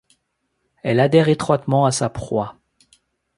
Elle 0.81 0.99
adhère 0.99 1.29
étroitement 1.29 1.85
à 1.85 1.91
sa 1.91 2.09
proie. 2.09 2.57